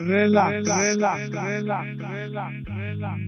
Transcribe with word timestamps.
relax, 0.00 0.66
relax, 0.66 1.30
relax, 1.30 1.98
relax, 1.98 2.56
relax. 2.66 3.20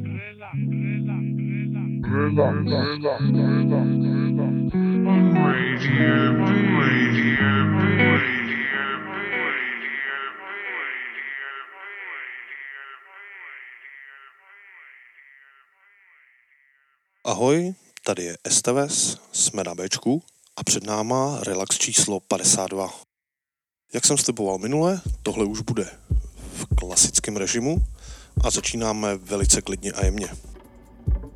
Ahoj, 17.25 17.75
tady 18.05 18.23
je 18.23 18.37
Esteves, 18.45 19.19
jsme 19.33 19.65
na 19.65 19.75
Bčku 19.75 20.23
a 20.57 20.65
před 20.65 20.85
náma 20.85 21.41
relax 21.47 21.79
číslo 21.79 22.21
52. 22.21 22.91
Jak 23.95 24.07
jsem 24.07 24.19
sliboval 24.19 24.59
minule, 24.59 25.01
tohle 25.23 25.45
už 25.45 25.61
bude 25.61 25.91
v 26.63 26.75
klasickém 26.75 27.37
režimu 27.37 27.85
a 28.45 28.51
začínáme 28.51 29.17
velice 29.17 29.63
klidně 29.63 29.93
a 29.93 30.05
jemně. 30.05 30.29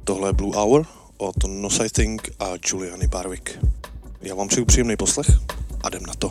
Tohle 0.05 0.29
je 0.29 0.33
Blue 0.33 0.57
Hour 0.57 0.87
od 1.17 1.37
No 1.49 1.71
Sighting 1.71 2.29
a 2.39 2.47
Juliany 2.65 3.07
Barwick. 3.07 3.59
Já 4.21 4.35
vám 4.35 4.49
přeju 4.49 4.67
příjemný 4.67 4.97
poslech 4.97 5.27
a 5.83 5.89
jdem 5.89 6.07
na 6.07 6.15
to. 6.15 6.31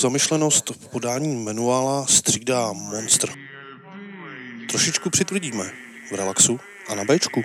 zamyšlenost 0.00 0.90
podání 0.90 1.44
manuála 1.44 2.06
střídá 2.06 2.72
monstr. 2.72 3.28
Trošičku 4.68 5.10
přitvrdíme 5.10 5.64
v 6.10 6.12
relaxu 6.12 6.60
a 6.88 6.94
na 6.94 7.04
bečku. 7.04 7.42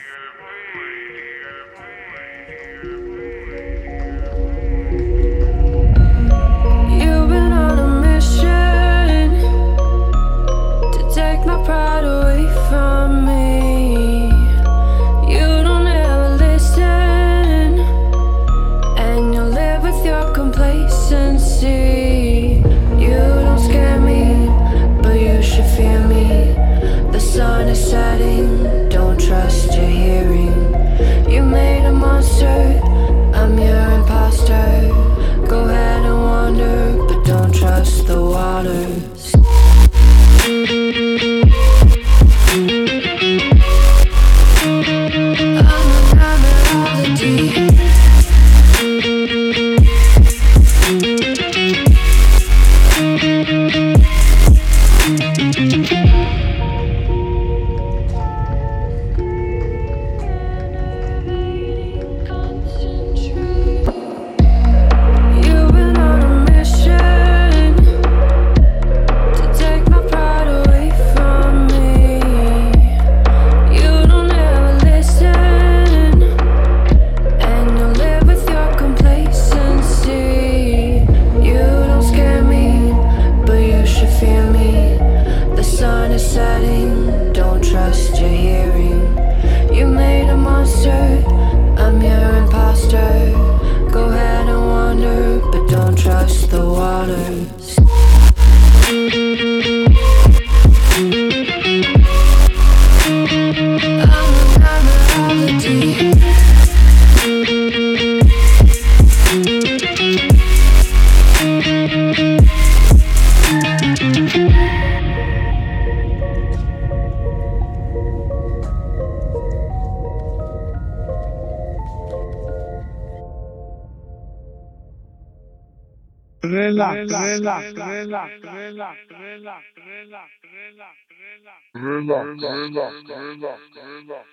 yeah, 133.40 133.58
yeah. 133.74 134.24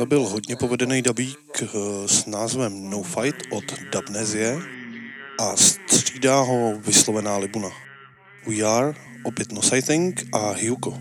Tohle 0.00 0.08
byl 0.08 0.28
hodně 0.28 0.56
povedený 0.56 1.02
dabík 1.02 1.62
eh, 1.62 1.68
s 2.08 2.26
názvem 2.26 2.90
No 2.90 3.02
Fight 3.02 3.36
od 3.50 3.64
Dubnezie 3.92 4.58
a 5.40 5.56
střídá 5.56 6.40
ho 6.40 6.80
vyslovená 6.86 7.36
libuna. 7.36 7.68
We 8.46 8.62
Are, 8.62 8.94
opět 9.24 9.52
No 9.52 9.62
Sighting 9.62 10.26
a 10.32 10.50
Hyuko. 10.50 11.00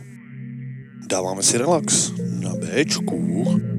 Dáváme 1.08 1.44
si 1.44 1.58
relax 1.58 2.12
na 2.40 2.50
Bčku. 2.56 3.79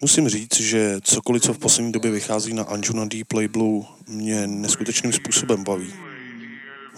Musím 0.00 0.28
říct, 0.28 0.60
že 0.60 0.98
cokoliv, 1.02 1.42
co 1.42 1.52
v 1.52 1.58
poslední 1.58 1.92
době 1.92 2.10
vychází 2.10 2.54
na 2.54 2.62
Anjuna 2.62 3.04
Deep 3.04 3.32
labelu, 3.32 3.86
mě 4.08 4.46
neskutečným 4.46 5.12
způsobem 5.12 5.64
baví. 5.64 5.94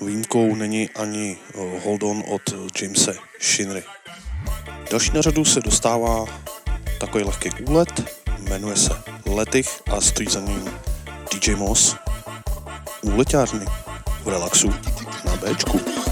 Výjimkou 0.07 0.55
není 0.55 0.91
ani 0.91 1.37
Hold 1.85 2.03
On 2.03 2.23
od 2.29 2.43
Jamese 2.83 3.17
Shinry. 3.41 3.83
Další 4.91 5.11
na 5.15 5.23
řadu 5.23 5.45
se 5.45 5.61
dostává 5.61 6.25
takový 7.01 7.25
lehký 7.25 7.51
úlet, 7.69 8.21
jmenuje 8.39 8.77
se 8.77 8.91
Letich 9.27 9.83
a 9.93 10.01
stojí 10.01 10.29
za 10.29 10.41
ním 10.41 10.71
DJ 11.35 11.55
Moss. 11.55 11.97
Úleťárny 13.03 13.67
v 14.23 14.29
relaxu 14.29 14.69
na 15.25 15.37
Bčku. 15.37 16.08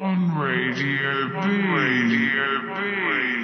On 0.00 0.38
Radio 0.38 1.28
B. 1.28 1.38
Radio 1.74 2.62
B. 2.62 2.70
Radio 2.70 3.34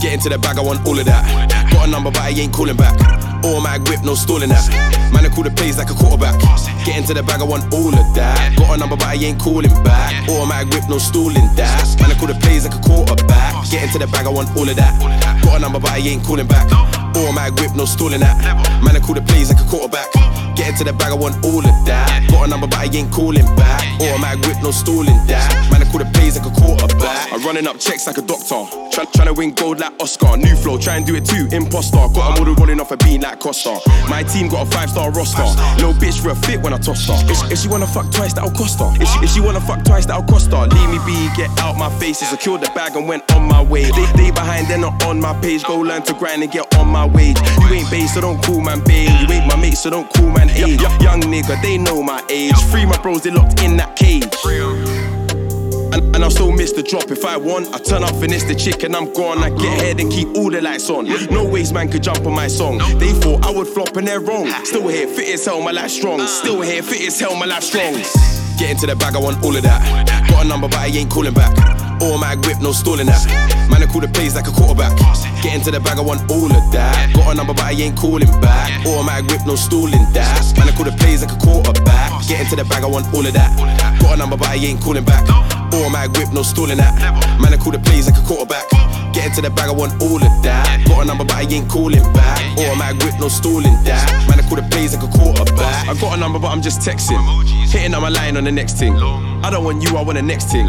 Get 0.00 0.12
into 0.14 0.28
the 0.28 0.38
bag, 0.38 0.58
I 0.58 0.62
want 0.62 0.86
all 0.86 0.98
of 0.98 1.04
that. 1.06 1.70
Got 1.72 1.88
a 1.88 1.90
number, 1.90 2.10
but 2.10 2.20
I 2.20 2.30
ain't 2.30 2.52
calling 2.52 2.76
back. 2.76 3.29
Automatic 3.44 3.88
whip, 3.88 4.02
no 4.04 4.14
stalling 4.14 4.50
that. 4.50 4.68
Man, 5.12 5.24
I 5.24 5.28
call 5.28 5.44
the 5.44 5.50
plays 5.50 5.78
like 5.78 5.90
a 5.90 5.94
quarterback. 5.94 6.38
Get 6.84 6.96
into 6.96 7.14
the 7.14 7.22
bag, 7.22 7.40
I 7.40 7.44
want 7.44 7.72
all 7.72 7.88
of 7.88 8.14
that. 8.14 8.56
Got 8.56 8.76
a 8.76 8.78
number, 8.78 8.96
but 8.96 9.06
I 9.06 9.14
ain't 9.14 9.40
calling 9.40 9.72
back. 9.82 10.28
Automatic 10.28 10.72
whip, 10.72 10.84
no 10.88 10.98
stalling 10.98 11.48
that. 11.56 12.00
Man, 12.00 12.10
I 12.10 12.14
call 12.14 12.28
the 12.28 12.34
plays 12.34 12.64
like 12.64 12.74
a 12.74 12.80
quarterback. 12.80 13.68
Get 13.70 13.82
into 13.84 13.98
the 13.98 14.06
bag, 14.06 14.26
I 14.26 14.30
want 14.30 14.54
all 14.56 14.68
of 14.68 14.76
that. 14.76 14.92
Got 15.42 15.56
a 15.56 15.60
number, 15.60 15.80
but 15.80 15.90
I 15.90 15.98
ain't 15.98 16.24
calling 16.24 16.46
back. 16.46 16.70
Automatic 17.16 17.56
whip, 17.60 17.76
no 17.76 17.84
stalling 17.84 18.20
that. 18.20 18.36
Man, 18.84 18.96
I 18.96 19.00
call 19.00 19.14
the 19.14 19.22
plays 19.22 19.48
like 19.48 19.60
a 19.60 19.68
quarterback. 19.68 20.08
Get 20.60 20.76
into 20.76 20.84
the 20.84 20.92
bag, 20.92 21.08
I 21.08 21.14
want 21.16 21.40
all 21.40 21.64
of 21.64 21.76
that. 21.88 22.28
Got 22.28 22.44
a 22.44 22.50
number, 22.52 22.66
but 22.68 22.76
I 22.76 22.84
ain't 22.92 23.10
calling 23.10 23.48
back. 23.56 23.80
Automatic 23.96 24.44
whip, 24.44 24.60
no 24.60 24.70
stalling 24.70 25.16
that. 25.24 25.48
Man, 25.72 25.80
I 25.80 25.88
call 25.88 26.04
the 26.04 26.10
plays 26.12 26.36
like 26.36 26.44
a 26.44 26.52
quarterback. 26.52 27.32
I'm 27.32 27.40
running 27.40 27.66
up 27.66 27.80
checks 27.80 28.04
like 28.06 28.18
a 28.18 28.20
doctor. 28.20 28.68
Try, 28.92 29.08
trying 29.08 29.32
to 29.32 29.32
win 29.32 29.56
gold 29.56 29.80
like 29.80 29.96
Oscar. 29.96 30.36
New 30.36 30.52
flow, 30.60 30.76
try 30.76 31.00
and 31.00 31.06
do 31.06 31.16
it 31.16 31.24
too. 31.24 31.48
Imposter. 31.48 31.96
Got 32.12 32.36
a 32.36 32.40
model 32.44 32.54
rolling 32.60 32.78
off 32.78 32.92
a 32.92 32.98
bean 32.98 33.22
like 33.22 33.40
Costa. 33.40 33.80
My 34.12 34.22
team 34.22 34.52
got 34.52 34.68
a 34.68 34.70
five 34.70 34.90
star 34.90 35.10
roster. 35.12 35.48
Little 35.80 35.96
bitch 35.96 36.20
real 36.20 36.34
fit 36.34 36.60
when 36.60 36.74
I 36.74 36.78
toss 36.78 37.08
her. 37.08 37.16
If, 37.24 37.52
if 37.52 37.58
she 37.64 37.68
wanna 37.68 37.86
fuck 37.86 38.12
twice, 38.12 38.34
that'll 38.34 38.52
cost 38.52 38.80
her. 38.80 38.92
If 39.00 39.08
she, 39.08 39.18
if 39.24 39.30
she 39.32 39.40
wanna 39.40 39.64
fuck 39.64 39.82
twice, 39.86 40.04
that'll 40.04 40.28
cost 40.28 40.52
her. 40.52 40.68
Leave 40.68 40.90
me 40.92 41.00
be, 41.08 41.16
get 41.40 41.48
out 41.60 41.78
my 41.78 41.88
face. 41.96 42.18
Secured 42.20 42.60
the 42.60 42.70
bag 42.76 42.96
and 42.96 43.08
went 43.08 43.24
on 43.32 43.48
my 43.48 43.62
way. 43.64 43.88
They, 43.88 44.06
they 44.12 44.30
behind, 44.30 44.68
they're 44.68 44.76
not 44.76 45.02
on 45.04 45.20
my 45.20 45.32
page. 45.40 45.64
Go 45.64 45.80
learn 45.80 46.02
to 46.02 46.12
grind 46.12 46.42
and 46.42 46.52
get 46.52 46.68
on 46.76 46.88
my 46.88 47.06
wage. 47.06 47.40
You 47.64 47.68
ain't 47.72 47.90
base, 47.90 48.12
so 48.12 48.20
don't 48.20 48.44
call 48.44 48.60
man 48.60 48.84
babe. 48.84 49.08
You 49.24 49.32
ain't 49.32 49.46
my 49.46 49.56
mate, 49.56 49.78
so 49.78 49.88
don't 49.88 50.12
call 50.12 50.28
man 50.28 50.49
age. 50.56 50.80
Young 51.02 51.22
nigga, 51.22 51.60
they 51.62 51.78
know 51.78 52.02
my 52.02 52.24
age. 52.28 52.56
Free 52.70 52.86
my 52.86 52.96
bros, 53.02 53.22
they 53.22 53.30
locked 53.30 53.62
in 53.62 53.76
that 53.76 53.96
cage. 53.96 54.24
And, 55.92 56.14
and 56.14 56.24
I'll 56.24 56.30
still 56.30 56.52
miss 56.52 56.72
the 56.72 56.82
drop 56.82 57.10
if 57.10 57.24
I 57.24 57.36
want. 57.36 57.74
I 57.74 57.78
turn 57.78 58.04
up, 58.04 58.14
finish 58.16 58.44
the 58.44 58.54
chick, 58.54 58.84
and 58.84 58.94
I'm 58.94 59.12
gone. 59.12 59.38
I 59.38 59.50
get 59.50 59.80
ahead 59.80 60.00
and 60.00 60.10
keep 60.10 60.28
all 60.36 60.50
the 60.50 60.60
lights 60.60 60.88
on. 60.88 61.06
No 61.30 61.44
ways 61.44 61.72
man 61.72 61.90
could 61.90 62.02
jump 62.02 62.24
on 62.26 62.34
my 62.34 62.46
song. 62.46 62.78
They 62.98 63.12
thought 63.12 63.44
I 63.44 63.50
would 63.50 63.66
flop 63.66 63.96
and 63.96 64.06
they're 64.06 64.20
wrong. 64.20 64.48
Still 64.64 64.86
here, 64.88 65.08
fit 65.08 65.34
as 65.34 65.44
hell, 65.44 65.60
my 65.60 65.72
life 65.72 65.90
strong. 65.90 66.26
Still 66.26 66.60
here, 66.60 66.82
fit 66.82 67.06
as 67.08 67.18
hell, 67.18 67.34
my 67.34 67.46
life 67.46 67.64
strong. 67.64 67.94
Get 68.58 68.70
into 68.70 68.86
the 68.86 68.94
bag, 68.96 69.16
I 69.16 69.18
want 69.18 69.42
all 69.42 69.56
of 69.56 69.62
that. 69.62 70.28
Got 70.28 70.44
a 70.44 70.48
number, 70.48 70.68
but 70.68 70.78
I 70.78 70.86
ain't 70.86 71.10
calling 71.10 71.34
back. 71.34 71.89
Automatic 72.00 72.44
whip, 72.46 72.58
no 72.60 72.72
stalling 72.72 73.06
that. 73.06 73.20
Man, 73.70 73.82
I 73.82 73.86
call 73.86 74.00
the 74.00 74.08
plays 74.08 74.34
like 74.34 74.48
a 74.48 74.50
quarterback. 74.50 74.96
Get 75.42 75.54
into 75.54 75.70
the 75.70 75.80
bag, 75.80 75.98
I 75.98 76.02
want 76.02 76.24
all 76.30 76.48
of 76.48 76.64
that. 76.72 77.12
Got 77.14 77.32
a 77.32 77.34
number, 77.34 77.54
but 77.54 77.64
I 77.64 77.72
ain't 77.72 77.96
calling 77.96 78.28
back. 78.40 78.72
Automatic 78.86 79.30
whip, 79.30 79.46
no 79.46 79.56
stalling 79.56 80.04
that. 80.12 80.56
Man, 80.56 80.68
I 80.68 80.72
call 80.72 80.84
the 80.84 80.96
plays 80.96 81.22
like 81.22 81.32
a 81.32 81.38
quarterback. 81.38 82.10
Get 82.28 82.40
into 82.40 82.56
the 82.56 82.64
bag, 82.64 82.84
I 82.84 82.86
want 82.86 83.06
all 83.14 83.24
of 83.24 83.32
that. 83.32 83.52
Got 84.00 84.14
a 84.14 84.16
number, 84.16 84.36
but 84.36 84.48
I 84.48 84.56
ain't 84.56 84.80
calling 84.80 85.04
back. 85.04 85.28
Automatic 85.72 86.16
whip, 86.16 86.32
no 86.32 86.42
stalling 86.42 86.78
that. 86.78 86.92
Man, 87.40 87.52
I 87.52 87.56
call 87.56 87.72
the 87.72 87.78
plays 87.78 88.08
like 88.08 88.16
a 88.16 88.24
quarterback. 88.26 88.64
Get 89.12 89.26
into 89.26 89.42
the 89.42 89.50
bag, 89.50 89.68
I 89.68 89.72
want 89.72 90.00
all 90.02 90.16
of 90.16 90.32
that. 90.42 90.84
Got 90.86 91.02
a 91.02 91.04
number, 91.04 91.24
but 91.24 91.36
I 91.36 91.42
ain't 91.42 91.68
calling 91.68 92.02
back. 92.12 92.40
Automatic 92.58 93.02
whip, 93.04 93.20
no 93.20 93.28
stalling 93.28 93.76
that. 93.84 94.08
Man, 94.28 94.40
I 94.40 94.42
call 94.48 94.56
the 94.56 94.66
plays 94.72 94.96
like 94.96 95.04
a 95.04 95.10
quarterback. 95.12 95.88
I 95.88 95.94
got 96.00 96.16
a 96.16 96.20
number, 96.20 96.38
but 96.38 96.48
I'm 96.48 96.62
just 96.62 96.80
texting. 96.80 97.20
Hitting 97.68 97.94
on 97.94 98.02
my 98.02 98.08
line 98.08 98.36
on 98.36 98.44
the 98.44 98.52
next 98.52 98.78
thing. 98.78 98.96
I 99.42 99.50
don't 99.50 99.64
want 99.64 99.82
you, 99.82 99.96
I 99.96 100.02
want 100.02 100.16
the 100.16 100.22
next 100.22 100.50
thing. 100.50 100.66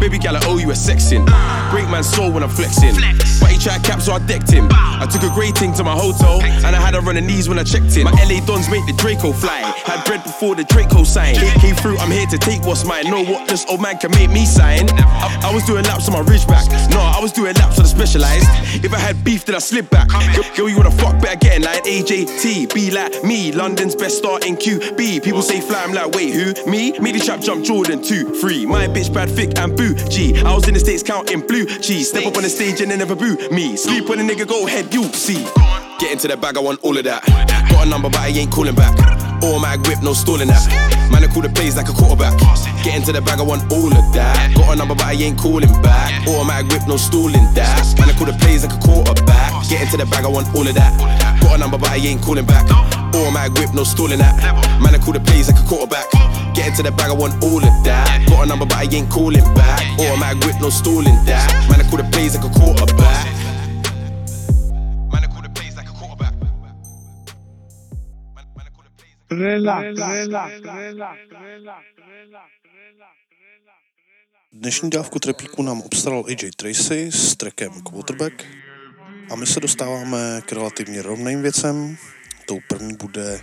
Baby 0.00 0.18
gal, 0.18 0.36
I 0.36 0.40
owe 0.46 0.58
you 0.58 0.70
a 0.70 0.74
sexing. 0.74 1.24
Break 1.70 1.88
man's 1.88 2.12
soul 2.12 2.30
when 2.30 2.42
I'm 2.42 2.50
flexing. 2.50 2.94
But 3.40 3.50
he 3.50 3.58
chat 3.58 3.82
cap, 3.82 4.00
so 4.02 4.12
I 4.12 4.18
decked 4.20 4.50
him. 4.50 4.68
I 4.70 5.06
took 5.10 5.22
a 5.22 5.32
great 5.34 5.56
thing 5.56 5.72
to 5.74 5.84
my 5.84 5.94
hotel, 5.96 6.42
and 6.42 6.76
I 6.76 6.80
had 6.80 6.94
her 6.94 7.08
on 7.08 7.14
her 7.14 7.20
knees 7.20 7.48
when 7.48 7.58
I 7.58 7.64
checked 7.64 7.96
in. 7.96 8.04
My 8.04 8.12
LA 8.12 8.44
dons 8.44 8.68
make 8.68 8.84
the 8.86 8.94
Draco 8.96 9.32
fly. 9.32 9.60
Had 9.86 10.04
bread 10.04 10.22
before 10.22 10.54
the 10.54 10.64
Draco 10.64 11.04
sign. 11.04 11.36
Came 11.60 11.74
through, 11.76 11.98
I'm 11.98 12.10
here 12.10 12.26
to 12.26 12.38
take 12.38 12.62
what's 12.64 12.84
mine. 12.84 13.04
Know 13.04 13.24
what 13.24 13.48
this 13.48 13.64
old 13.68 13.80
man 13.80 13.96
can 13.98 14.10
make 14.10 14.30
me 14.30 14.44
sign. 14.44 14.88
I, 14.90 15.50
I 15.50 15.54
was 15.54 15.64
doing 15.64 15.84
laps 15.84 16.08
on 16.08 16.14
my 16.14 16.22
ridgeback. 16.22 16.68
No, 16.90 17.00
I 17.00 17.18
was 17.20 17.32
doing 17.32 17.54
laps 17.54 17.78
on 17.78 17.84
the 17.84 17.88
specialized. 17.88 18.46
If 18.84 18.92
I 18.92 18.98
had 18.98 19.24
beef, 19.24 19.44
then 19.46 19.54
I 19.54 19.58
slip 19.58 19.88
back. 19.90 20.08
Girl, 20.56 20.68
you 20.68 20.76
wanna 20.76 20.90
fuck 20.90 21.20
better 21.20 21.38
getting 21.38 21.64
like 21.64 21.84
AJT. 21.84 22.74
Be 22.74 22.90
like 22.90 23.24
me, 23.24 23.52
London's 23.52 23.94
best 23.94 24.18
star 24.18 24.34
starting 24.34 24.56
QB. 24.56 25.22
People 25.22 25.42
say 25.42 25.60
fly, 25.60 25.84
I'm 25.84 25.92
like, 25.92 26.10
wait, 26.12 26.34
who? 26.34 26.52
Me? 26.68 26.98
Me 26.98 27.12
the 27.12 27.20
trap 27.20 27.40
jump 27.40 27.64
Jordan 27.64 28.02
2, 28.14 28.34
3. 28.34 28.66
My 28.66 28.86
bitch 28.86 29.12
bad, 29.12 29.28
thick 29.28 29.58
and 29.58 29.76
boo. 29.76 29.94
G. 30.08 30.36
I 30.42 30.54
was 30.54 30.68
in 30.68 30.74
the 30.74 30.80
States 30.80 31.02
counting 31.02 31.40
blue 31.40 31.66
cheese. 31.66 32.10
Step 32.10 32.26
up 32.26 32.36
on 32.36 32.44
the 32.44 32.48
stage 32.48 32.80
and 32.80 32.90
they 32.90 32.96
never 32.96 33.16
boo 33.16 33.36
me. 33.50 33.76
Sleep 33.76 34.08
when 34.08 34.20
a 34.20 34.22
nigga 34.22 34.46
go 34.46 34.66
ahead, 34.66 34.94
you 34.94 35.02
see. 35.12 35.42
Get 35.98 36.12
into 36.12 36.28
the 36.28 36.36
bag, 36.36 36.56
I 36.56 36.60
want 36.60 36.78
all 36.84 36.96
of 36.96 37.02
that. 37.04 37.26
Got 37.70 37.86
a 37.86 37.90
number, 37.90 38.08
but 38.10 38.20
I 38.20 38.28
ain't 38.28 38.52
calling 38.52 38.74
back. 38.74 38.94
Automatic 39.42 39.86
whip, 39.86 40.02
no 40.02 40.12
stalling 40.12 40.46
that. 40.46 40.62
Man, 41.10 41.24
I 41.24 41.26
call 41.26 41.42
the 41.42 41.48
plays 41.48 41.76
like 41.76 41.88
a 41.88 41.92
quarterback. 41.92 42.38
Get 42.84 42.94
into 42.94 43.10
the 43.10 43.20
bag, 43.20 43.40
I 43.40 43.42
want 43.42 43.66
all 43.72 43.90
of 43.90 44.06
that. 44.14 44.54
Got 44.54 44.74
a 44.74 44.76
number, 44.76 44.94
but 44.94 45.06
I 45.06 45.14
ain't 45.14 45.38
calling 45.38 45.74
back. 45.82 46.26
Automatic 46.28 46.70
whip, 46.70 46.86
no 46.86 46.96
stalling 46.96 47.42
that. 47.58 47.98
Man, 47.98 48.10
I 48.10 48.14
call 48.14 48.30
the 48.30 48.38
plays 48.38 48.62
like 48.62 48.74
a 48.74 48.78
quarterback. 48.78 49.50
Get 49.68 49.82
into 49.82 49.96
the 49.96 50.06
bag, 50.06 50.24
I 50.24 50.28
want 50.28 50.46
all 50.54 50.66
of 50.66 50.74
that. 50.74 50.94
Got 51.42 51.56
a 51.56 51.58
number, 51.58 51.78
but 51.78 51.90
I 51.90 51.96
ain't 51.96 52.22
calling 52.22 52.46
back. 52.46 52.70
Automatic 53.10 53.58
whip, 53.58 53.74
no 53.74 53.82
stalling 53.82 54.18
that. 54.18 54.38
Man, 54.78 54.94
I 54.94 54.98
call 55.02 55.14
the 55.14 55.20
plays 55.20 55.50
like 55.50 55.58
a 55.58 55.66
quarterback. 55.66 56.06
Get 56.64 56.70
into 56.70 56.82
the 56.82 56.96
bag, 56.96 57.10
I 57.10 57.12
want 57.12 57.44
all 57.44 57.58
of 57.58 57.84
that. 57.84 58.26
Got 58.26 58.44
a 58.44 58.46
number, 58.46 58.64
but 58.64 58.78
I 58.78 58.88
ain't 58.90 59.10
calling 59.10 59.44
back. 59.54 59.84
Automatic 60.00 60.44
whip, 60.44 60.56
no 60.62 60.70
stalling 60.70 61.18
that. 61.26 61.52
Man, 61.68 61.78
I 61.78 61.84
call 61.90 61.98
the 61.98 62.08
plays 62.10 62.34
like 62.34 62.44
a 62.44 62.48
quarterback. 62.48 63.28
Relax, 69.30 69.98
Dnešní 74.52 74.90
dávku 74.90 75.18
trepíku 75.18 75.62
nám 75.62 75.80
obstaral 75.80 76.24
AJ 76.28 76.50
Tracy 76.56 77.12
s 77.12 77.36
trackem 77.36 77.82
Quarterback 77.82 78.44
a 79.30 79.36
my 79.36 79.46
se 79.46 79.60
dostáváme 79.60 80.40
k 80.46 80.52
relativně 80.52 81.02
rovným 81.02 81.42
věcem. 81.42 81.96
Tou 82.46 82.60
první 82.68 82.96
bude 82.96 83.40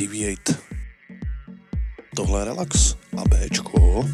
Deviate. 0.00 0.76
Tohle 2.16 2.40
je 2.40 2.44
Relax 2.44 2.94
a 3.16 3.22
Bčko. 3.28 4.04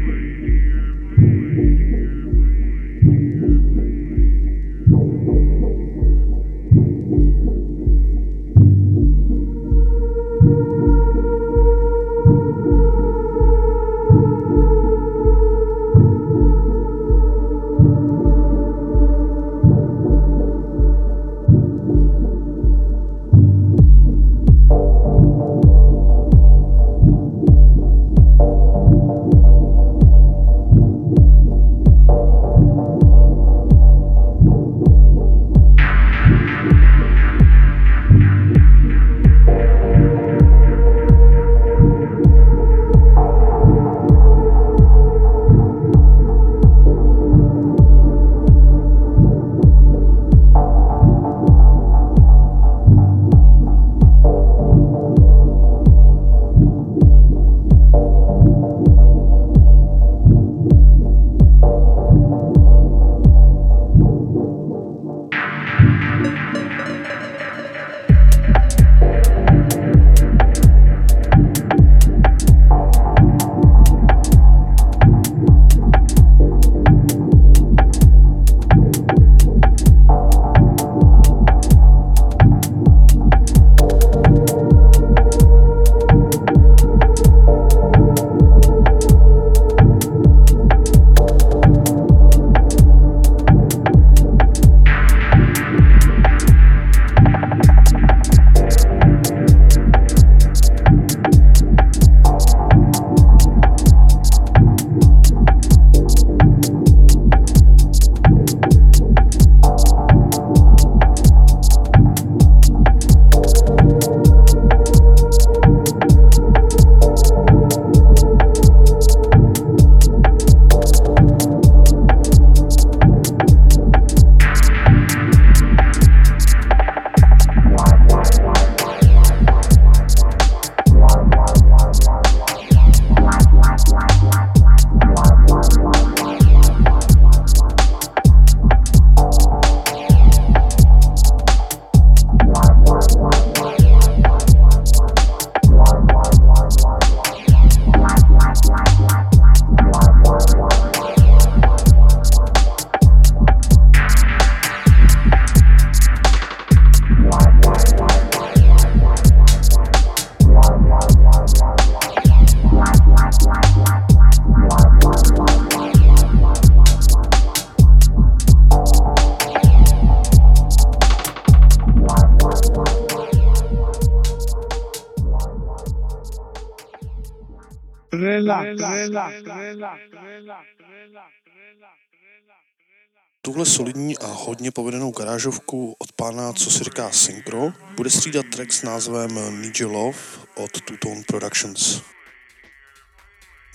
Tuhle 183.42 183.66
solidní 183.66 184.18
a 184.18 184.26
hodně 184.26 184.70
povedenou 184.70 185.10
garážovku 185.10 185.96
od 185.98 186.12
pána, 186.12 186.52
co 186.52 186.70
si 186.70 186.84
říká 186.84 187.10
Synchro, 187.10 187.72
bude 187.96 188.10
střídat 188.10 188.46
track 188.46 188.72
s 188.72 188.82
názvem 188.82 189.62
Need 189.62 189.80
Your 189.80 189.92
Love 189.92 190.18
od 190.54 190.80
Two 190.80 190.96
Tone 191.02 191.22
Productions. 191.26 192.02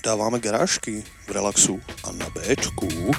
Dáváme 0.05 0.39
garážky 0.39 1.03
v 1.27 1.31
relaxu 1.31 1.81
a 2.03 2.11
na 2.11 2.29
Bčku. 2.29 3.11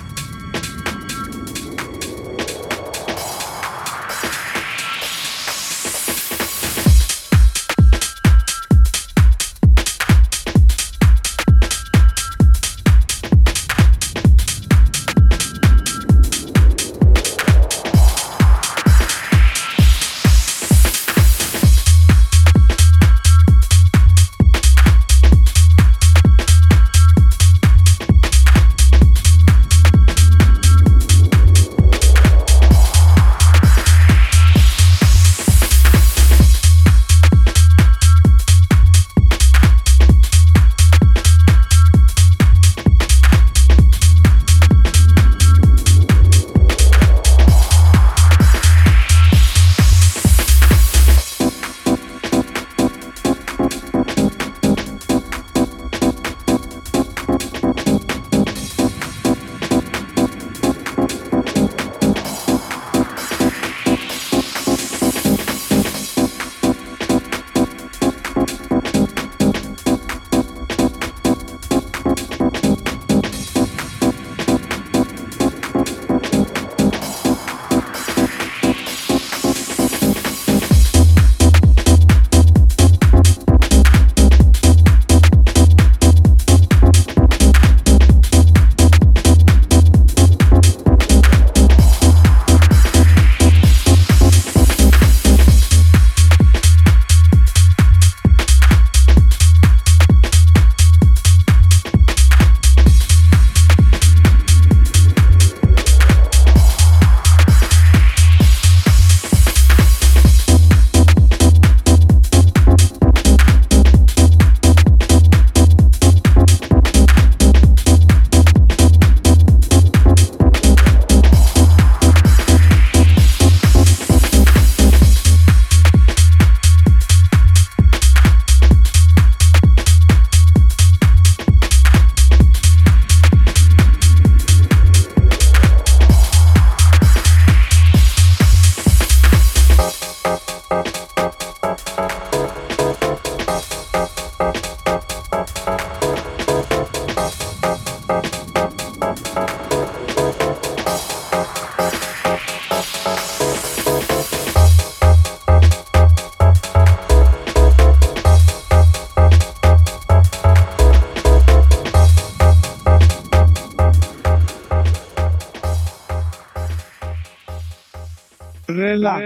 On 169.07 169.23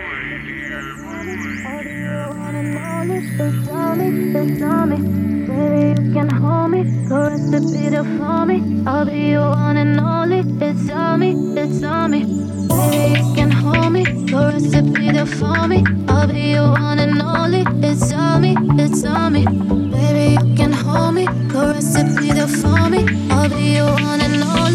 Radio 1.65 1.93
It's 3.39 3.69
on 3.69 3.97
me, 3.97 4.07
it's 4.39 4.61
on 4.61 4.89
me. 4.89 4.97
Baby, 5.47 6.01
you 6.01 6.13
can 6.13 6.29
hold 6.29 6.71
me, 6.71 6.81
caress 7.07 7.49
the 7.49 7.59
beat 7.59 7.95
up 7.95 8.05
for 8.05 8.45
me. 8.45 8.83
I'll 8.85 9.05
be 9.05 9.31
your 9.31 9.49
one 9.49 9.77
and 9.77 9.99
only. 9.99 10.41
It's 10.63 10.89
on 10.91 11.19
me, 11.21 11.31
it's 11.59 11.83
on 11.83 12.11
me. 12.11 12.19
Baby, 12.23 13.19
you 13.19 13.33
can 13.35 13.49
hold 13.51 13.61
me, 13.61 13.62
caress 14.27 14.71
the 14.71 14.81
beat 14.81 15.15
up 15.15 15.27
for 15.27 15.67
me. 15.67 15.83
I'll 16.07 16.27
be 16.27 16.51
your 16.51 16.71
one 16.71 16.99
and 16.99 17.21
only. 17.21 17.63
It's 17.87 18.11
on 18.13 18.41
me, 18.41 18.55
it's 18.81 19.03
on 19.05 19.33
me. 19.33 19.45
Baby, 19.45 20.33
you 20.33 20.55
can 20.55 20.71
hold 20.71 21.15
me, 21.15 21.25
caress 21.51 21.93
the 21.95 22.03
beat 22.19 22.37
up 22.37 22.49
for 22.49 22.89
me. 22.89 23.01
I'll 23.31 23.49
be 23.49 23.75
your 23.77 23.91
one 23.91 24.21
and 24.21 24.43
only. 24.43 24.72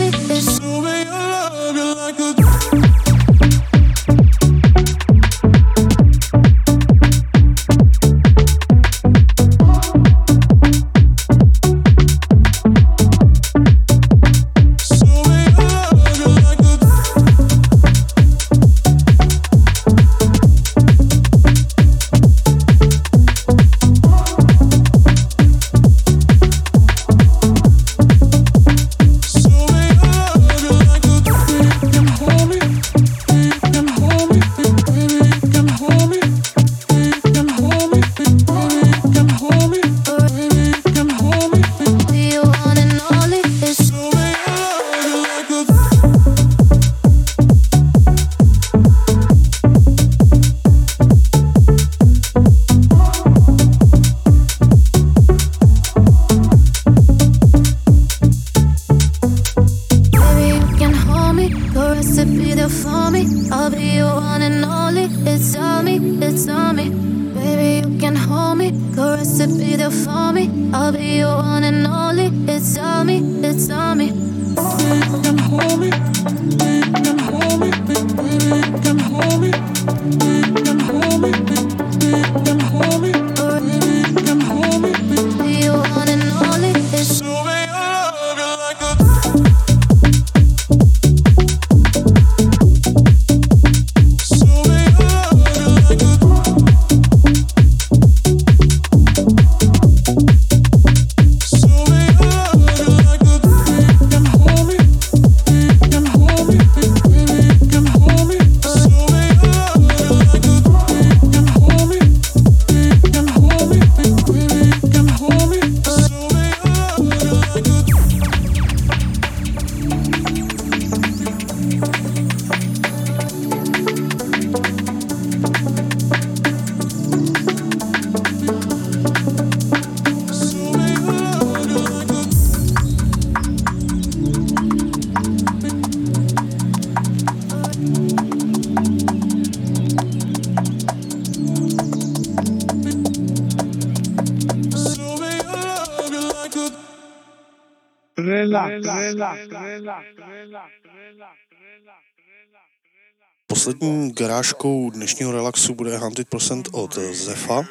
Poslední 153.69 154.13
garážkou 154.13 154.91
dnešního 154.91 155.33
relaxu 155.33 155.75
bude 155.75 155.99
Hunted 155.99 156.29
Percent 156.29 156.69
od 156.73 156.99
Zefa 156.99 157.65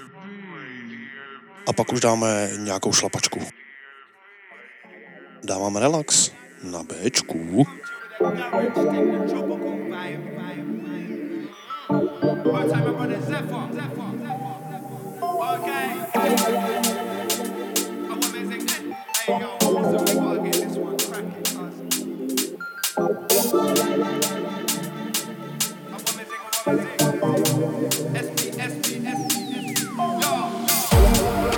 a 1.68 1.74
pak 1.74 1.94
už 1.94 2.00
dáme 2.00 2.50
nějakou 2.58 2.94
šlapačku. 2.94 3.40
Dávám 5.44 5.76
relax 5.76 6.32
na 6.64 6.84
B. 6.84 6.96
Okay. 15.40 15.90
A 16.14 16.30
woman's 18.16 18.48
Hey 19.28 19.36
yo, 19.42 20.07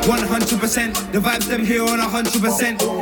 100%. 0.10 1.12
The 1.12 1.20
vibes 1.20 1.47
them 1.47 1.64
here 1.64 1.84
on 1.84 1.99
100%. 1.99 2.41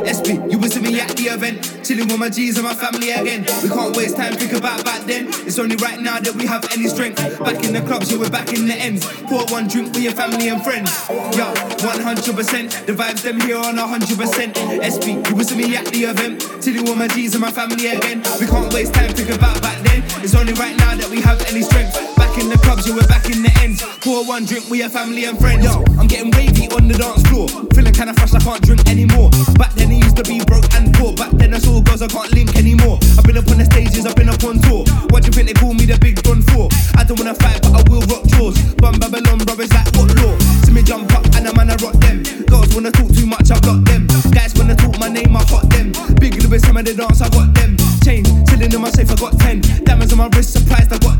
SP, 0.04 0.36
you 0.52 0.58
was 0.58 0.74
with 0.76 0.84
me 0.84 1.00
at 1.00 1.08
the 1.16 1.32
event. 1.32 1.80
Chilling 1.82 2.06
with 2.06 2.18
my 2.18 2.28
G's 2.28 2.58
and 2.58 2.66
my 2.66 2.74
family 2.74 3.12
again. 3.12 3.46
We 3.62 3.70
can't 3.70 3.96
waste 3.96 4.16
time, 4.16 4.34
think 4.34 4.52
about 4.52 4.84
back 4.84 5.00
then. 5.08 5.28
It's 5.48 5.58
only 5.58 5.76
right 5.76 5.98
now 5.98 6.20
that 6.20 6.34
we 6.34 6.44
have 6.44 6.68
any 6.76 6.86
strength. 6.86 7.16
Back 7.40 7.64
in 7.64 7.72
the 7.72 7.80
club, 7.80 8.02
yeah, 8.04 8.18
we're 8.18 8.28
back 8.28 8.52
in 8.52 8.66
the 8.66 8.74
ends. 8.74 9.06
Pour 9.24 9.46
one 9.46 9.68
drink 9.68 9.94
with 9.94 10.02
your 10.02 10.12
family 10.12 10.50
and 10.50 10.62
friends. 10.62 10.92
Yo, 11.32 11.48
100%. 11.80 12.84
The 12.84 12.92
vibes 12.92 13.22
them 13.22 13.40
here 13.40 13.56
on 13.56 13.76
100%. 13.76 14.84
SP, 14.84 15.16
you 15.16 15.34
was 15.34 15.48
with 15.48 15.56
me 15.56 15.76
at 15.76 15.86
the 15.86 16.12
event. 16.12 16.44
Chilling 16.60 16.84
with 16.84 16.98
my 16.98 17.08
G's 17.08 17.32
and 17.32 17.40
my 17.40 17.50
family 17.50 17.86
again. 17.88 18.20
We 18.38 18.44
can't 18.44 18.70
waste 18.74 18.92
time, 18.92 19.14
think 19.14 19.30
about 19.30 19.62
back 19.62 19.80
then. 19.80 20.04
It's 20.20 20.34
only 20.34 20.52
right 20.52 20.76
now 20.76 20.94
that 20.94 21.08
we 21.08 21.22
have 21.22 21.40
any 21.48 21.62
strength. 21.62 22.17
Back 22.28 22.44
in 22.44 22.52
the 22.52 22.60
clubs, 22.60 22.84
yeah, 22.84 22.92
we're 22.92 23.08
back 23.08 23.24
in 23.32 23.40
the 23.40 23.48
ends. 23.64 23.80
Pour 24.04 24.20
one 24.20 24.44
drink 24.44 24.68
with 24.68 24.84
your 24.84 24.92
family 24.92 25.24
and 25.24 25.40
friends. 25.40 25.64
Yo, 25.64 25.80
I'm 25.96 26.04
getting 26.04 26.28
wavy 26.36 26.68
on 26.76 26.84
the 26.84 26.92
dance 26.92 27.24
floor. 27.24 27.48
Feeling 27.72 27.96
kinda 27.96 28.12
fresh, 28.20 28.36
I 28.36 28.40
can't 28.44 28.60
drink 28.60 28.84
anymore. 28.84 29.32
Back 29.56 29.72
then 29.80 29.88
it 29.88 30.04
used 30.04 30.20
to 30.20 30.24
be 30.28 30.44
broke 30.44 30.68
and 30.76 30.92
poor. 30.92 31.16
Back 31.16 31.32
then 31.40 31.56
I 31.56 31.58
saw 31.58 31.80
girls 31.80 32.04
I 32.04 32.06
can't 32.06 32.28
link 32.36 32.52
anymore. 32.60 33.00
I've 33.16 33.24
been 33.24 33.40
up 33.40 33.48
on 33.48 33.56
the 33.56 33.64
stages, 33.64 34.04
I've 34.04 34.12
been 34.14 34.28
up 34.28 34.44
on 34.44 34.60
tour. 34.60 34.84
What 35.08 35.24
do 35.24 35.32
you 35.32 35.34
think 35.40 35.48
they 35.48 35.56
call 35.56 35.72
me 35.72 35.88
the 35.88 35.96
big 35.96 36.20
gun 36.20 36.44
for? 36.52 36.68
I 37.00 37.02
don't 37.08 37.16
wanna 37.16 37.32
fight, 37.32 37.64
but 37.64 37.72
I 37.72 37.80
will 37.88 38.04
rock 38.12 38.28
jaws. 38.28 38.60
Bum 38.76 39.00
Babylon 39.00 39.40
brothers 39.48 39.72
like 39.72 39.88
what 39.96 40.12
law? 40.20 40.36
See 40.68 40.72
me 40.76 40.84
jump 40.84 41.08
up 41.16 41.24
and 41.32 41.48
a 41.48 41.52
man 41.56 41.72
I 41.72 41.80
rock 41.80 41.96
them. 41.96 42.28
Girls 42.44 42.68
wanna 42.76 42.92
talk 42.92 43.08
too 43.08 43.24
much, 43.24 43.48
I 43.48 43.56
block 43.64 43.88
them. 43.88 44.04
Guys 44.36 44.52
wanna 44.52 44.76
talk 44.76 45.00
my 45.00 45.08
name, 45.08 45.32
I 45.32 45.42
hot 45.48 45.64
them. 45.72 45.96
Big 46.20 46.36
Louis, 46.44 46.60
some 46.60 46.76
of 46.76 46.84
the 46.84 46.92
dance, 46.92 47.24
I 47.24 47.32
got 47.32 47.56
them. 47.56 47.80
Chains, 48.04 48.28
chilling 48.52 48.68
in 48.68 48.80
my 48.84 48.92
safe, 48.92 49.08
I 49.08 49.16
got 49.16 49.32
ten. 49.40 49.64
Diamonds 49.88 50.12
on 50.12 50.20
my 50.20 50.28
wrist, 50.36 50.52
surprised 50.52 50.92
I 50.92 51.00
got 51.00 51.17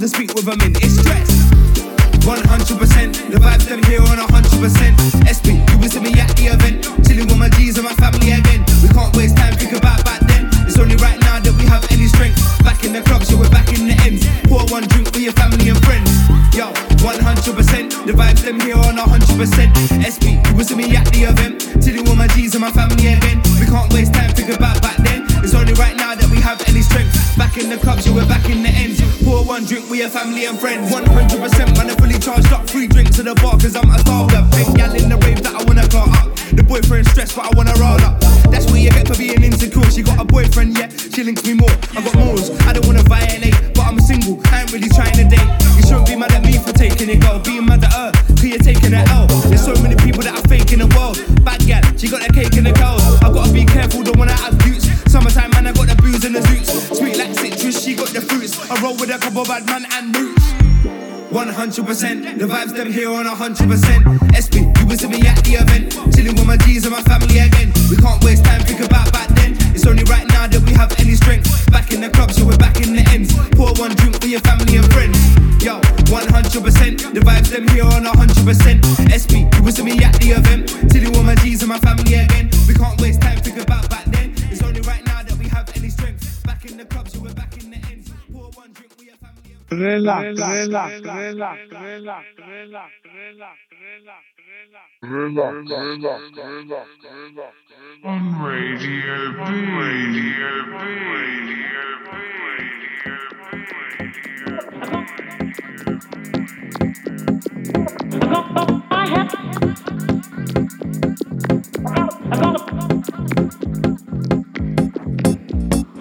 To 0.00 0.08
speak 0.08 0.32
with 0.32 0.46
them 0.46 0.56
in, 0.64 0.72
it's 0.80 0.96
stress. 0.96 1.28
100%, 2.24 2.32
the 3.28 3.36
vibes 3.36 3.68
them 3.68 3.84
here 3.84 4.00
on 4.00 4.16
100%. 4.16 4.96
SP, 5.28 5.60
you 5.60 5.76
was 5.76 5.92
with 5.92 6.00
me 6.00 6.16
at 6.16 6.32
the 6.40 6.48
event, 6.56 6.88
chilling 7.04 7.28
with 7.28 7.36
my 7.36 7.50
G's 7.50 7.76
and 7.76 7.84
my 7.84 7.92
family 8.00 8.32
again. 8.32 8.64
We 8.80 8.88
can't 8.88 9.14
waste 9.14 9.36
time, 9.36 9.52
think 9.60 9.76
about 9.76 10.00
back 10.08 10.24
then. 10.24 10.48
It's 10.64 10.78
only 10.80 10.96
right 11.04 11.20
now 11.20 11.36
that 11.44 11.52
we 11.52 11.68
have 11.68 11.84
any 11.92 12.08
strength. 12.08 12.40
Back 12.64 12.80
in 12.82 12.96
the 12.96 13.02
clubs, 13.02 13.28
so 13.28 13.36
we're 13.36 13.52
back 13.52 13.68
in 13.76 13.92
the 13.92 13.96
ends. 14.08 14.24
Pour 14.48 14.64
one 14.72 14.88
drink 14.88 15.12
for 15.12 15.20
your 15.20 15.36
family 15.36 15.68
and 15.68 15.76
friends. 15.84 16.08
Yo, 16.56 16.72
100%, 17.04 18.08
the 18.08 18.16
vibes 18.16 18.40
them 18.40 18.58
here 18.60 18.80
on 18.80 18.96
100%. 18.96 19.36
SP, 20.00 20.40
you 20.40 20.54
was 20.56 20.72
with 20.72 20.80
me 20.80 20.96
at 20.96 21.12
the 21.12 21.28
event, 21.28 21.60
chilling 21.84 22.08
with 22.08 22.16
my 22.16 22.28
G's 22.32 22.56
and 22.56 22.64
my 22.64 22.72
family 22.72 23.04
again. 23.04 23.39
One 29.50 29.64
drink 29.64 29.90
with 29.90 29.98
your 29.98 30.08
family 30.08 30.46
and 30.46 30.56
friends. 30.60 30.92
100% 30.92 31.76
man, 31.76 31.90
I'm 31.90 31.96
fully 31.96 32.20
charged 32.20 32.52
up. 32.52 32.70
Free 32.70 32.86
drink 32.86 33.10
to 33.16 33.24
the 33.24 33.34
bar, 33.42 33.58
cause 33.58 33.74
I'm 33.74 33.90
a 33.90 33.98
star. 33.98 34.30
starter. 34.30 34.46
Big 34.54 34.76
gal 34.78 34.94
in 34.94 35.08
the 35.08 35.18
rave 35.26 35.42
that 35.42 35.54
I 35.58 35.62
wanna 35.66 35.88
go 35.90 36.06
up. 36.06 36.30
The 36.54 36.62
boyfriend 36.62 37.08
stressed, 37.08 37.34
but 37.34 37.46
I 37.46 37.50
wanna 37.58 37.74
roll 37.74 37.98
up. 38.06 38.20
That's 38.46 38.66
what 38.70 38.78
you 38.78 38.90
get 38.90 39.08
for 39.08 39.18
being 39.18 39.42
insecure. 39.42 39.90
She 39.90 40.02
got 40.02 40.20
a 40.20 40.24
boyfriend, 40.24 40.78
yeah, 40.78 40.86
she 40.88 41.24
links 41.24 41.42
me 41.44 41.54
more. 41.54 41.74
I 41.96 41.98
got 41.98 42.14
morals, 42.14 42.50
I 42.62 42.72
don't 42.74 42.86
wanna 42.86 43.02
violate, 43.02 43.58
but 43.74 43.90
I'm 43.90 43.98
single, 43.98 44.38
I 44.54 44.62
ain't 44.62 44.72
really 44.72 44.88
trying 44.88 45.18
with 59.10 59.18
a 59.18 59.24
couple 59.24 59.44
bad 59.44 59.66
man 59.66 59.84
and 59.92 60.16
roots. 60.16 60.44
100%, 61.30 62.38
the 62.38 62.46
vibes 62.46 62.74
them 62.74 62.92
here 62.92 63.10
on 63.10 63.24
100%. 63.26 63.58
SP, 64.34 64.54
you 64.62 64.86
was 64.86 65.02
with 65.02 65.10
me 65.10 65.26
at 65.26 65.42
the 65.42 65.58
event, 65.58 65.90
chilling 66.14 66.34
with 66.34 66.46
my 66.46 66.56
G's 66.58 66.84
and 66.84 66.94
my 66.94 67.02
family 67.02 67.38
again. 67.38 67.72
We 67.90 67.96
can't 67.96 68.22
waste 68.22 68.44
time, 68.44 68.62
think 68.62 68.80
about 68.80 69.12
back 69.12 69.28
then. 69.34 69.56
It's 69.74 69.86
only 69.86 70.04
right 70.04 70.26
now 70.28 70.46
that 70.46 70.62
we 70.62 70.72
have 70.74 70.92
any 71.00 71.14
strength. 71.14 71.50
Back 71.70 71.92
in 71.92 72.00
the 72.00 72.10
club, 72.10 72.30
so 72.30 72.46
we're 72.46 72.58
back 72.58 72.76
in 72.80 72.94
the 72.94 73.02
ends. 73.10 73.34
Pour 73.58 73.74
one 73.74 73.94
drink 73.94 74.20
for 74.20 74.28
your 74.28 74.40
family 74.40 74.76
and 74.76 74.86
friends. 74.92 75.18
Yo, 75.62 75.80
100%, 76.06 77.14
the 77.14 77.20
vibes 77.20 77.50
them 77.50 77.66
here 77.68 77.84
on 77.84 78.04
100%. 78.04 79.10
SP, 79.10 79.50
you 79.54 79.62
was 79.62 79.76
with 79.78 79.86
me 79.86 80.02
at 80.04 80.14
the 80.22 80.38
event, 80.38 80.70
Relax, 89.80 90.38
relax, 90.38 91.00
relax, 91.00 91.00
relax, 91.00 91.58
relax, 91.72 92.26
relax, 92.36 92.92
relax, 93.00 93.56
relax. 93.80 94.90
On 98.04 98.42
Radio 98.44 99.32
B. 99.32 99.40
Radio 99.80 100.52
B. 100.66 100.76
Radio 101.16 101.60
B. 101.64 102.20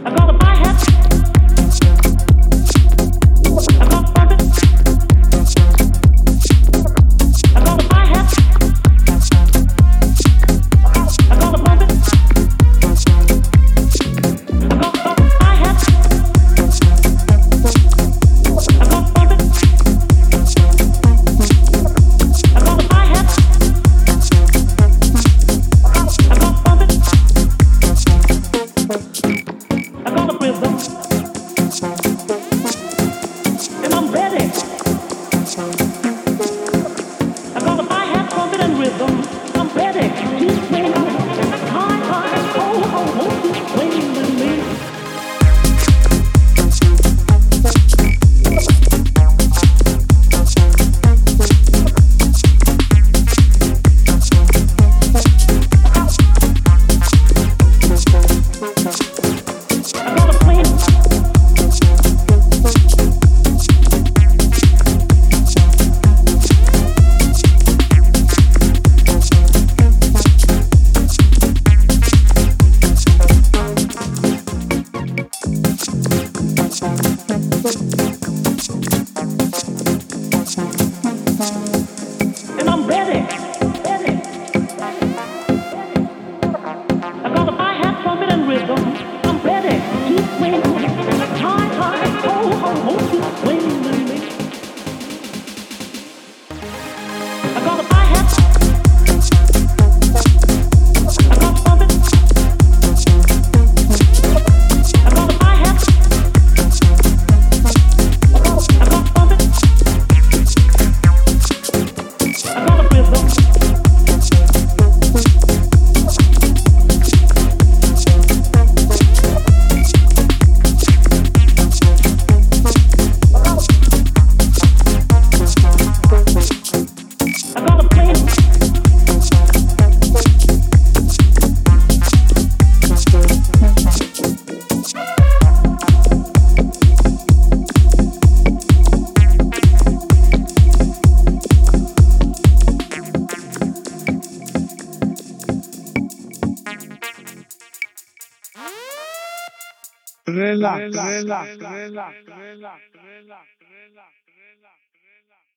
I 0.05 0.11
got 0.11 0.29
a 0.29 0.88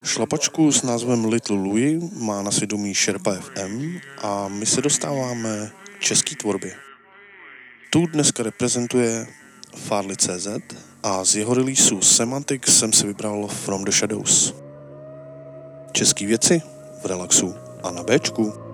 Šlapačku 0.05 0.73
s 0.73 0.83
názvem 0.83 1.25
Little 1.25 1.57
Louis 1.57 2.03
má 2.13 2.43
na 2.43 2.51
svědomí 2.51 2.95
Sherpa 2.95 3.35
FM 3.35 3.99
a 4.23 4.49
my 4.49 4.67
se 4.67 4.83
dostáváme 4.83 5.71
k 5.99 6.01
český 6.01 6.37
tvorbě. 6.37 6.75
Tu 7.91 8.07
dneska 8.07 8.43
reprezentuje 8.43 9.27
Farley.cz 9.77 10.49
a 11.03 11.25
z 11.25 11.37
jeho 11.37 11.55
releaseu 11.55 12.01
Semantic 12.01 12.67
jsem 12.67 12.93
si 12.93 13.07
vybral 13.07 13.49
From 13.49 13.85
the 13.85 13.91
Shadows. 13.91 14.55
Český 15.93 16.27
věci 16.27 16.63
v 17.03 17.07
relaxu 17.07 17.55
a 17.83 17.91
na 17.91 18.03
Bčku. 18.03 18.72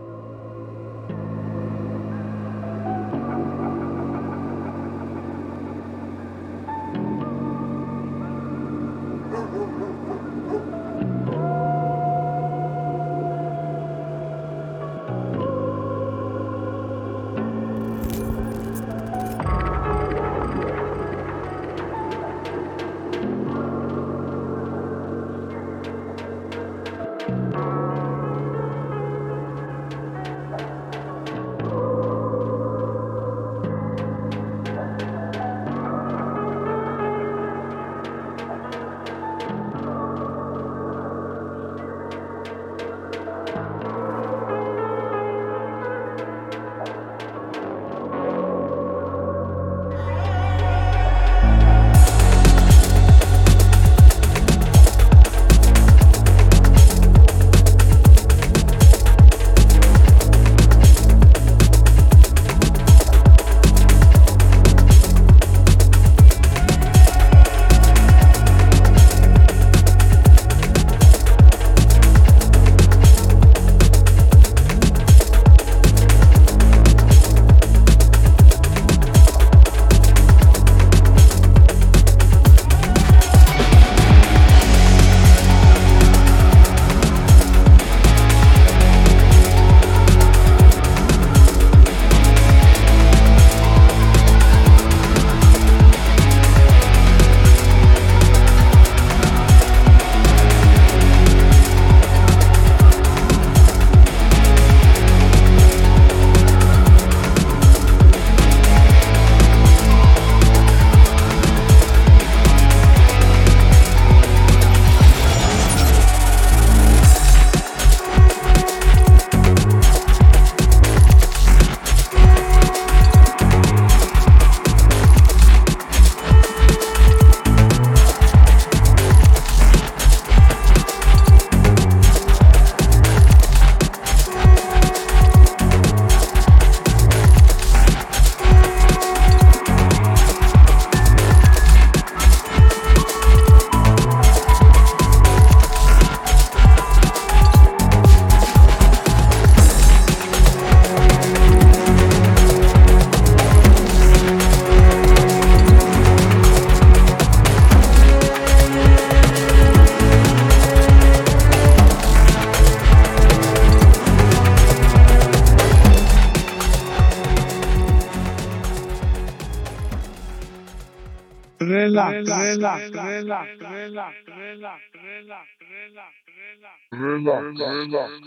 On 177.61 178.18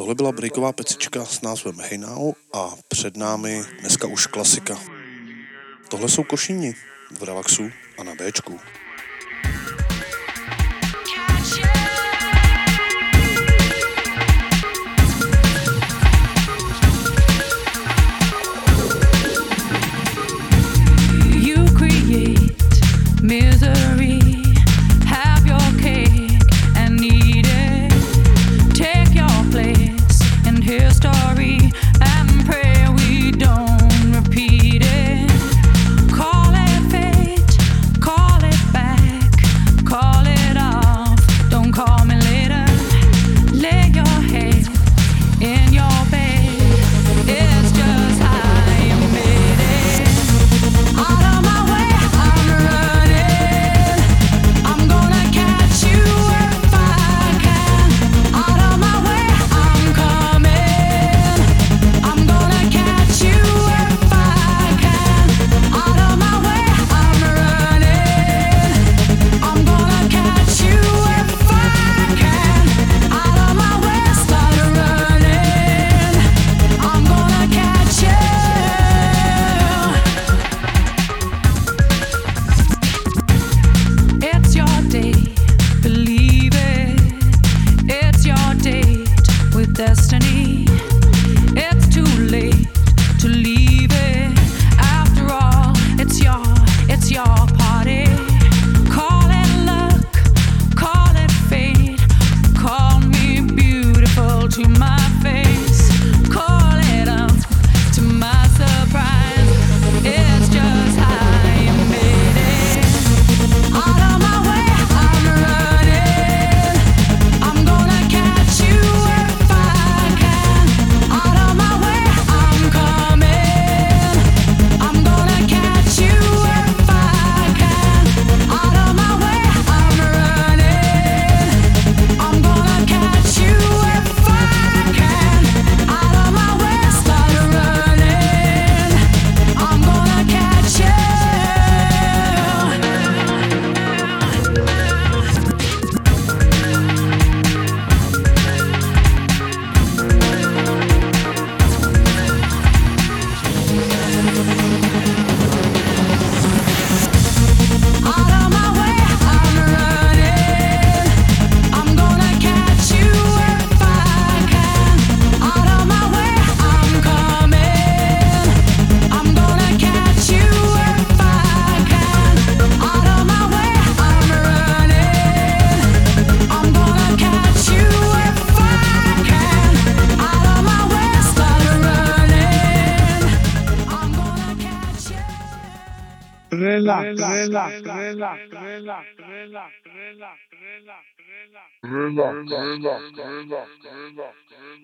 Tohle 0.00 0.14
byla 0.14 0.32
breaková 0.32 0.72
pecička 0.72 1.24
s 1.24 1.42
názvem 1.42 1.80
Hey 1.80 1.98
Now 1.98 2.32
a 2.52 2.70
před 2.88 3.16
námi 3.16 3.64
dneska 3.80 4.06
už 4.06 4.26
klasika. 4.26 4.80
Tohle 5.88 6.08
jsou 6.08 6.22
košíni 6.24 6.74
v 7.18 7.22
relaxu 7.22 7.70
a 7.98 8.02
na 8.04 8.14
Bčku. 8.14 8.60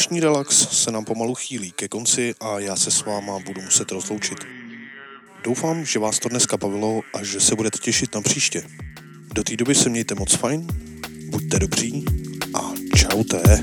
Dnešní 0.00 0.20
relax 0.20 0.68
se 0.82 0.90
nám 0.90 1.04
pomalu 1.04 1.34
chýlí 1.34 1.72
ke 1.72 1.88
konci 1.88 2.34
a 2.40 2.58
já 2.58 2.76
se 2.76 2.90
s 2.90 3.04
váma 3.04 3.38
budu 3.38 3.62
muset 3.62 3.92
rozloučit. 3.92 4.38
Doufám, 5.44 5.84
že 5.84 5.98
vás 5.98 6.18
to 6.18 6.28
dneska 6.28 6.56
bavilo 6.56 7.00
a 7.14 7.24
že 7.24 7.40
se 7.40 7.56
budete 7.56 7.78
těšit 7.78 8.14
na 8.14 8.20
příště. 8.20 8.62
Do 9.34 9.42
té 9.42 9.56
doby 9.56 9.74
se 9.74 9.88
mějte 9.88 10.14
moc 10.14 10.34
fajn, 10.34 10.66
buďte 11.30 11.58
dobří 11.58 12.04
a 12.54 12.72
čaute. 12.96 13.60